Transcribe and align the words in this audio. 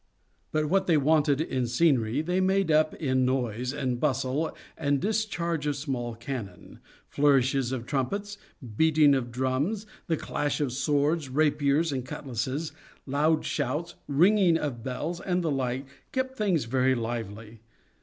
But 0.51 0.65
what 0.67 0.87
they 0.87 0.97
wanted 0.97 1.39
in 1.41 1.67
scenery 1.67 2.23
they 2.23 2.41
made 2.41 2.71
up 2.71 2.95
in 2.95 3.23
noise 3.23 3.71
and 3.71 3.99
bustle— 3.99 4.57
the 4.83 4.91
discharge 4.93 5.67
of 5.67 5.75
small 5.75 6.15
cannon, 6.15 6.79
flourishes 7.07 7.71
of 7.71 7.85
trumpets, 7.85 8.39
beating 8.75 9.13
of 9.13 9.31
drums, 9.31 9.85
the 10.07 10.17
clash 10.17 10.59
of 10.59 10.73
swords, 10.73 11.29
rapiers, 11.29 11.91
and 11.91 12.03
cutlasses, 12.03 12.71
loud 13.05 13.45
shouts, 13.45 13.93
ringing 14.07 14.57
of 14.57 14.83
bells 14.83 15.19
and 15.21 15.43
the 15.43 15.51
like 15.51 15.85
kept 16.11 16.35
things 16.35 16.65
very 16.65 16.95
lively. 16.95 17.61